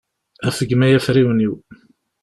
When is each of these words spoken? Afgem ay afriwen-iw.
Afgem 0.47 0.81
ay 0.85 0.97
afriwen-iw. 0.97 1.53